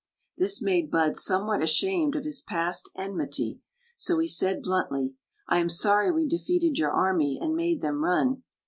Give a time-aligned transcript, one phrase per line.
[0.35, 3.59] This made Bud somewhat ashamed of his past en mity;
[3.97, 5.13] so he said blundy:
[5.47, 8.41] I am sorry wc d^eated your army and made them run."